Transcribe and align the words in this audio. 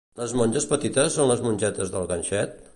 Les 0.19 0.31
monges 0.39 0.65
petites 0.71 1.17
són 1.19 1.31
les 1.33 1.45
mongetes 1.49 1.95
del 1.99 2.13
ganxet? 2.15 2.61